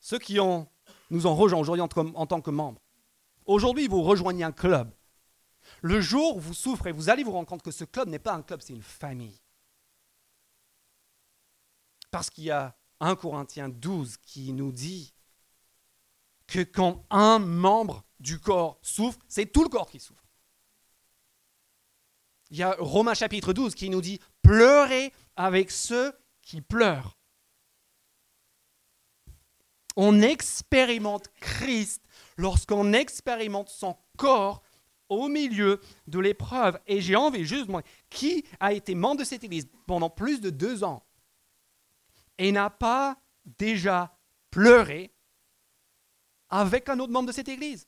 [0.00, 0.68] ceux qui ont,
[1.10, 2.80] nous ont rejoints aujourd'hui en, en tant que membres,
[3.44, 4.90] aujourd'hui vous rejoignez un club.
[5.82, 8.34] Le jour où vous souffrez, vous allez vous rendre compte que ce club n'est pas
[8.34, 9.40] un club, c'est une famille.
[12.16, 15.12] Parce qu'il y a 1 Corinthiens 12 qui nous dit
[16.46, 20.24] que quand un membre du corps souffre, c'est tout le corps qui souffre.
[22.48, 27.18] Il y a Romains chapitre 12 qui nous dit pleurez avec ceux qui pleurent.
[29.94, 32.02] On expérimente Christ
[32.38, 34.62] lorsqu'on expérimente son corps
[35.10, 36.80] au milieu de l'épreuve.
[36.86, 40.48] Et j'ai envie juste, moi, qui a été membre de cette église pendant plus de
[40.48, 41.05] deux ans
[42.38, 44.18] et n'a pas déjà
[44.50, 45.12] pleuré
[46.48, 47.86] avec un autre membre de cette église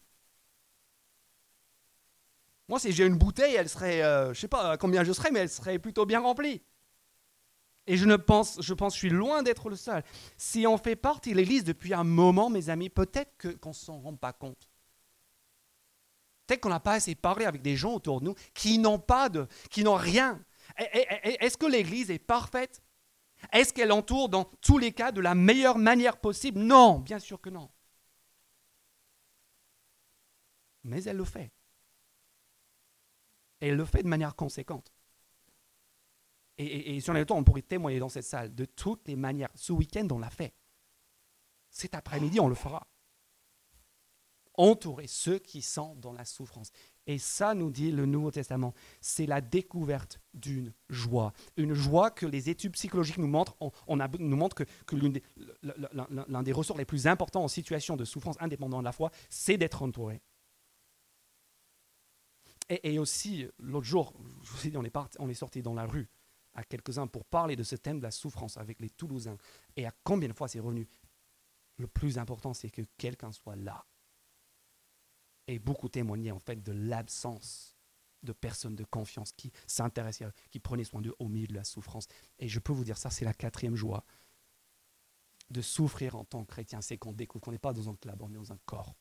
[2.68, 5.30] moi, si j'ai une bouteille, elle serait, euh, je ne sais pas combien je serais,
[5.30, 6.62] mais elle serait plutôt bien remplie.
[7.86, 10.04] Et je ne pense, je pense, je suis loin d'être le seul.
[10.36, 13.98] Si on fait partie de l'Église depuis un moment, mes amis, peut-être qu'on ne s'en
[13.98, 14.68] rend pas compte.
[16.46, 19.30] Peut-être qu'on n'a pas assez parlé avec des gens autour de nous qui n'ont pas
[19.70, 20.42] qui n'ont rien.
[20.76, 22.82] Est-ce que l'Église est parfaite?
[23.52, 26.58] Est-ce qu'elle entoure dans tous les cas de la meilleure manière possible?
[26.58, 27.70] Non, bien sûr que non.
[30.84, 31.52] Mais elle le fait.
[33.60, 34.92] Et elle le fait de manière conséquente.
[36.60, 39.14] Et, si on a le temps, on pourrait témoigner dans cette salle de toutes les
[39.14, 39.50] manières.
[39.54, 40.54] Ce week-end, on l'a fait.
[41.70, 42.88] Cet après-midi, on le fera.
[44.54, 46.72] Entourer ceux qui sont dans la souffrance.
[47.08, 51.32] Et ça, nous dit le Nouveau Testament, c'est la découverte d'une joie.
[51.56, 53.56] Une joie que les études psychologiques nous montrent.
[53.60, 55.22] On, nous que, l'un des,
[56.44, 59.82] des ressorts les plus importants en situation de souffrance indépendante de la foi, c'est d'être
[59.82, 60.20] entouré.
[62.68, 65.86] Et, aussi, l'autre jour, je vous ai dit, on est, on est sorti dans la
[65.86, 66.10] rue
[66.52, 69.38] à quelques-uns pour parler de ce thème de la souffrance avec les Toulousains.
[69.76, 70.86] Et à combien de fois c'est revenu?
[71.78, 73.86] Le plus important, c'est que quelqu'un soit là.
[75.48, 77.74] Et beaucoup témoignaient en fait de l'absence
[78.22, 82.06] de personnes de confiance qui s'intéressaient, qui prenaient soin d'eux au milieu de la souffrance.
[82.38, 84.04] Et je peux vous dire, ça, c'est la quatrième joie
[85.50, 86.80] de souffrir en tant que chrétien.
[86.80, 88.94] C'est qu'on découvre qu'on n'est pas dans un club, on est dans un corps.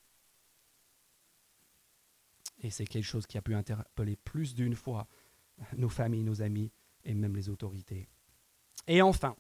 [2.60, 5.08] Et c'est quelque chose qui a pu interpeller plus d'une fois
[5.76, 6.72] nos familles, nos amis
[7.04, 8.08] et même les autorités.
[8.88, 9.36] Et enfin,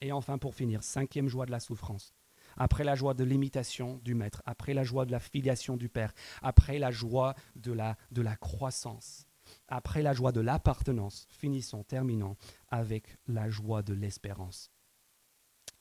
[0.00, 2.12] et enfin pour finir, cinquième joie de la souffrance.
[2.58, 6.12] Après la joie de l'imitation du Maître, après la joie de la filiation du Père,
[6.42, 9.26] après la joie de la, croissance,
[9.68, 12.36] après la joie de l'appartenance, finissons, terminons
[12.68, 14.70] avec la joie de l'espérance.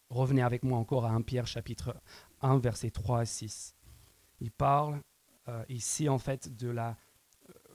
[0.10, 2.00] Revenez avec moi encore à 1 Pierre chapitre
[2.42, 3.76] 1, versets 3 à 6.
[4.40, 5.02] Il parle
[5.50, 6.96] euh, ici, en fait, de la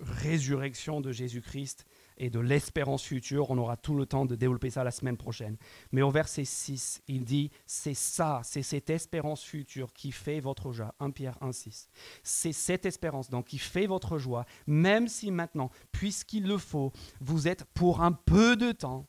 [0.00, 1.86] résurrection de Jésus-Christ
[2.22, 3.50] et de l'espérance future.
[3.50, 5.56] On aura tout le temps de développer ça la semaine prochaine.
[5.90, 10.70] Mais au verset 6, il dit, c'est ça, c'est cette espérance future qui fait votre
[10.72, 10.94] joie.
[11.00, 11.88] 1 Pierre 1, 6.
[12.22, 17.48] C'est cette espérance donc qui fait votre joie, même si maintenant, puisqu'il le faut, vous
[17.48, 19.08] êtes pour un peu de temps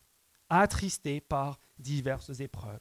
[0.49, 2.79] attristés par diverses épreuves.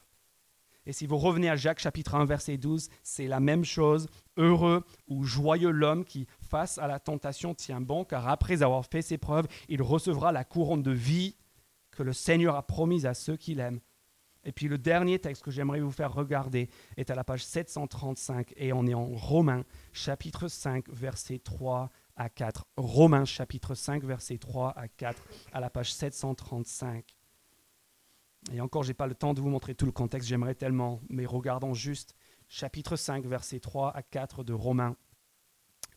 [0.86, 4.08] Et si vous revenez à Jacques chapitre 1 verset 12, c'est la même chose.
[4.36, 9.02] Heureux ou joyeux l'homme qui, face à la tentation, tient bon, car après avoir fait
[9.02, 11.36] ses preuves, il recevra la couronne de vie
[11.90, 13.80] que le Seigneur a promise à ceux qui l'aiment.
[14.44, 18.52] Et puis le dernier texte que j'aimerais vous faire regarder est à la page 735
[18.56, 22.66] et on est en Romains chapitre 5 verset 3 à 4.
[22.76, 25.22] Romains chapitre 5 verset 3 à 4
[25.52, 27.04] à la page 735.
[28.50, 31.00] Et encore, je n'ai pas le temps de vous montrer tout le contexte, j'aimerais tellement,
[31.08, 32.16] mais regardons juste
[32.48, 34.96] chapitre 5, versets 3 à 4 de Romains.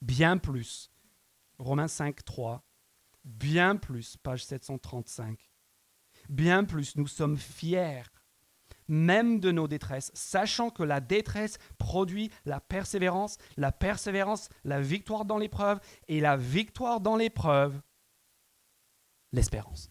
[0.02, 0.91] Bien plus,
[1.58, 2.64] Romains 5, 3,
[3.24, 5.52] bien plus, page 735,
[6.30, 8.04] bien plus, nous sommes fiers,
[8.88, 15.26] même de nos détresses, sachant que la détresse produit la persévérance, la persévérance, la victoire
[15.26, 17.82] dans l'épreuve, et la victoire dans l'épreuve,
[19.32, 19.89] l'espérance.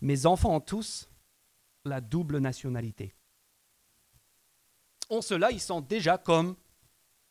[0.00, 1.08] Mes enfants ont tous
[1.84, 3.14] la double nationalité.
[5.08, 6.56] En cela, ils sont déjà comme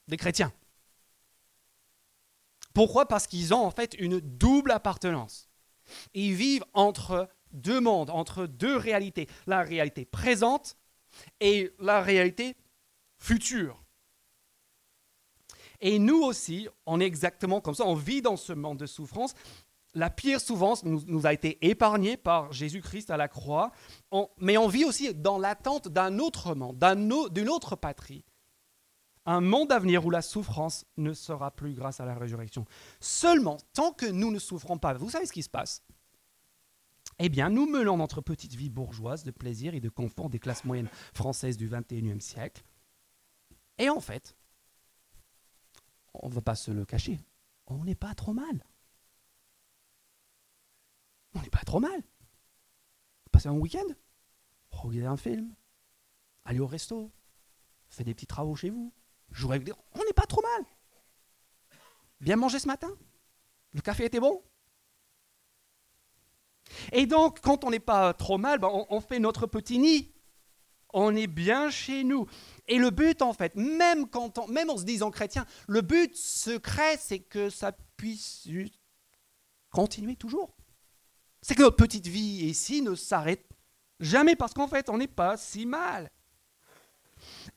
[0.08, 0.54] des chrétiens.
[2.74, 3.08] Pourquoi?
[3.08, 5.50] Parce qu'ils ont en fait une double appartenance.
[6.14, 9.28] Ils vivent entre deux mondes, entre deux réalités.
[9.48, 10.78] La réalité présente
[11.40, 12.56] et la réalité
[13.18, 13.82] future.
[15.82, 19.36] Et nous aussi, on est exactement comme ça, on vit dans ce monde de souffrance,
[19.96, 23.72] la pire souffrance nous, a été épargnée par Jésus-Christ à la croix,
[24.38, 26.78] mais on vit aussi dans l'attente d'un autre monde,
[27.32, 28.26] d'une autre patrie.
[29.26, 32.66] Un monde à venir où la souffrance ne sera plus grâce à la résurrection.
[33.00, 35.82] Seulement, tant que nous ne souffrons pas, vous savez ce qui se passe?
[37.18, 40.66] Eh bien, nous menons notre petite vie bourgeoise de plaisir et de confort des classes
[40.66, 42.64] moyennes françaises du 21e siècle.
[43.78, 44.36] Et en fait,
[46.14, 47.20] on ne va pas se le cacher,
[47.68, 48.64] on n'est pas trop mal
[51.36, 52.02] on n'est pas trop mal.
[53.32, 53.86] Passer un week-end,
[54.72, 55.54] regarder un film,
[56.46, 57.12] aller au resto,
[57.90, 58.94] faire des petits travaux chez vous,
[59.32, 59.74] jouer avec des...
[59.94, 60.66] On n'est pas trop mal.
[62.22, 62.90] Bien manger ce matin
[63.74, 64.42] Le café était bon
[66.94, 70.14] Et donc, quand on n'est pas trop mal, ben, on, fait notre petit nid.
[70.94, 72.26] On est bien chez nous.
[72.68, 76.96] Et le but, en fait, même, quand même en se disant chrétien, le but secret,
[76.98, 78.48] c'est que ça puisse
[79.72, 80.55] continuer toujours
[81.46, 83.48] c'est que notre petite vie ici ne s'arrête
[84.00, 86.10] jamais parce qu'en fait, on n'est pas si mal.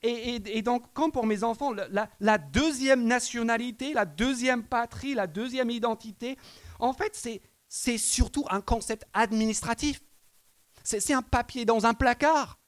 [0.02, 1.72] Et, donc, comme pour mes enfants,
[2.20, 6.36] la, deuxième nationalité, la deuxième patrie, la deuxième identité,
[6.78, 10.02] en fait, c'est surtout un concept administratif.
[10.84, 12.58] C'est un papier dans un placard.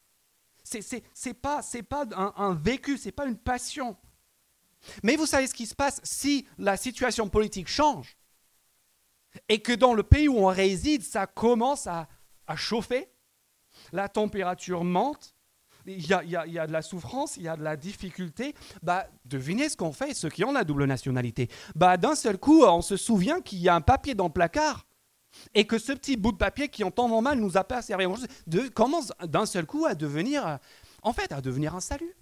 [0.65, 3.95] C'est pas, pas un, un vécu, c'est pas une passion.
[5.03, 8.17] Mais vous savez ce qui se passe si la situation politique change?
[9.49, 12.09] Et que dans le pays où on réside, ça commence à,
[12.57, 13.09] chauffer,
[13.93, 15.37] la température monte,
[15.87, 19.77] il y, a, de la souffrance, il y a de la difficulté, bah, devinez ce
[19.77, 21.49] qu'on fait, ceux qui ont la double nationalité.
[21.75, 24.87] Bah, D'un seul coup, on se souvient qu'il y a un papier dans le placard
[25.55, 28.07] et que ce petit bout de papier qui en temps normal nous a pas servi
[28.49, 30.59] de, commence d'un seul coup à devenir,
[31.03, 32.15] en fait, à devenir un salut.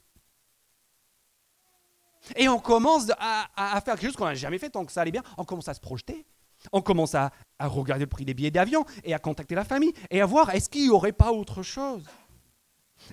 [2.37, 5.01] Et on commence à, à faire quelque chose qu'on n'a jamais fait tant que ça
[5.01, 6.27] allait bien, on commence à se projeter.
[6.73, 7.31] On commence à,
[7.61, 10.69] regarder le prix des billets d'avion et à contacter la famille et à voir est-ce
[10.69, 12.05] qu'il n'y aurait pas autre chose.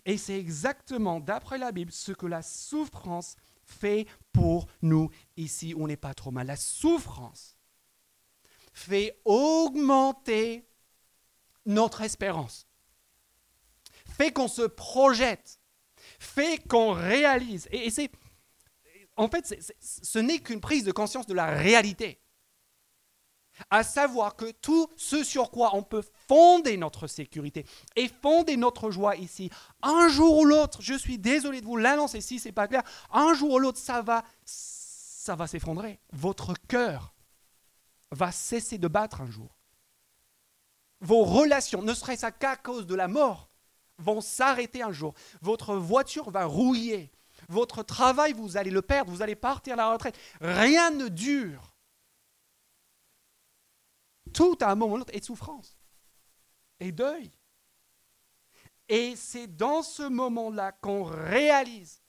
[0.05, 5.73] Et c'est exactement, d'après la Bible, ce que la souffrance fait pour nous ici.
[5.77, 6.47] On n'est pas trop mal.
[6.47, 7.55] La souffrance
[8.73, 10.67] fait augmenter
[11.65, 12.67] notre espérance,
[14.05, 15.59] fait qu'on se projette,
[16.19, 17.67] fait qu'on réalise.
[17.71, 18.11] Et, c'est,
[19.15, 22.19] en fait, ce n'est qu'une prise de conscience de la réalité
[23.69, 28.91] à savoir que tout ce sur quoi on peut fonder notre sécurité et fonder notre
[28.91, 29.49] joie ici,
[29.81, 33.33] un jour ou l'autre, je suis désolé de vous l'annoncer si c'est pas clair, un
[33.33, 35.99] jour ou l'autre ça va ça va s'effondrer.
[36.13, 37.15] Votre cœur
[38.11, 39.57] va cesser de battre un jour.
[41.01, 43.49] Vos relations, ne serait-ce qu'à cause de la mort,
[43.97, 45.13] vont s'arrêter un jour.
[45.41, 47.11] Votre voiture va rouiller.
[47.49, 50.17] Votre travail, vous allez le perdre, vous allez partir à la retraite.
[50.41, 51.74] Rien ne dure
[54.35, 55.77] tout à un moment ou l'autre est souffrance
[56.79, 57.31] et deuil.
[58.89, 62.03] Et c'est dans ce moment-là qu'on réalise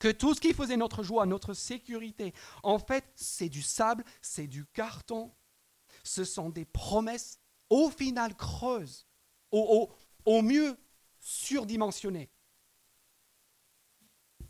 [0.00, 4.48] que tout ce qui faisait notre joie, notre sécurité, en fait, c'est du sable, c'est
[4.48, 5.32] du carton.
[6.02, 7.38] Ce sont des promesses,
[7.70, 9.06] au final creuses,
[9.52, 9.90] au,
[10.24, 10.76] au mieux
[11.20, 12.30] surdimensionnées.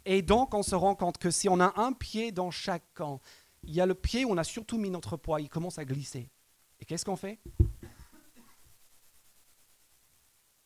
[0.07, 3.21] Et donc, on se rend compte que si on a un pied dans chaque camp,
[3.67, 5.85] il y a le pied où on a surtout mis notre poids, il commence à
[5.85, 6.31] glisser.
[6.81, 7.41] Et qu'est-ce qu'on fait?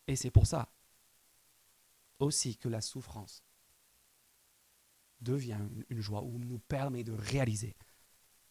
[0.07, 0.72] Et c'est pour ça
[2.18, 3.44] aussi que la souffrance
[5.20, 7.76] devient une joie ou nous permet de réaliser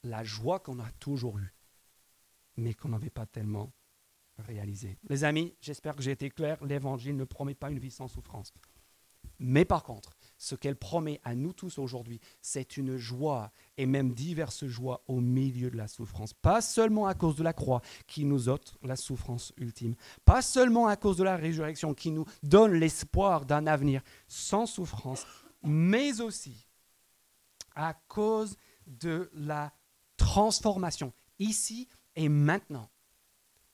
[0.04, 1.54] la joie qu'on a toujours eue,
[2.56, 3.74] mais qu'on n'avait pas tellement
[4.38, 4.98] réalisée.
[5.10, 8.54] Les amis, j'espère que j'ai été clair, l'évangile ne promet pas une vie sans souffrance.
[9.40, 14.14] Mais par contre, ce qu'elle promet à nous tous aujourd'hui, c'est une joie et même
[14.14, 16.34] diverses joies au milieu de la souffrance.
[16.34, 20.88] Pas seulement à cause de la croix qui nous ôte la souffrance ultime, pas seulement
[20.88, 25.26] à cause de la résurrection qui nous donne l'espoir d'un avenir sans souffrance,
[25.64, 26.68] mais aussi
[27.76, 29.74] à cause de la
[30.18, 32.90] transformation ici et maintenant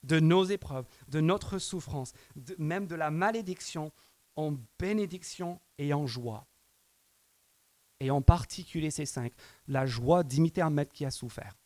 [0.02, 2.12] de nos épreuves, de notre souffrance,
[2.58, 3.90] même de la malédiction
[4.36, 6.46] en bénédiction et en joie.
[8.04, 9.32] Et en particulier ces cinq,
[9.66, 11.56] la joie d'imiter un maître qui a souffert.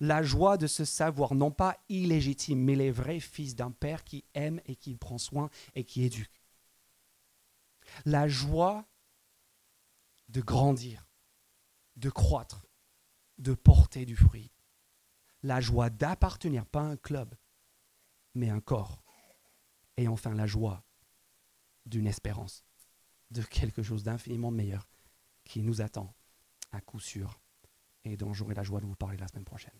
[0.00, 4.24] La joie de se savoir non pas illégitime, mais les vrais fils d'un père qui
[4.34, 6.42] aime et qui prend soin et qui éduque.
[8.04, 8.84] La joie
[10.28, 11.06] de grandir,
[11.94, 12.66] de croître,
[13.38, 14.50] de porter du fruit.
[15.44, 17.32] La joie d'appartenir, pas à un club,
[18.34, 19.04] mais à un corps.
[19.96, 20.82] Et enfin la joie
[21.86, 22.63] d'une espérance,
[23.34, 24.88] de quelque chose d'infiniment meilleur
[25.44, 26.14] qui nous attend
[26.72, 27.40] à coup sûr
[28.04, 29.78] et dont j'aurai la joie de vous parler la semaine prochaine.